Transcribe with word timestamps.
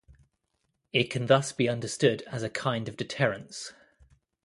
It 0.91 1.11
can 1.11 1.27
thus 1.27 1.51
be 1.51 1.69
understood 1.69 2.23
as 2.23 2.41
a 2.41 2.49
kind 2.49 2.89
of 2.89 2.97
deterrence. 2.97 3.71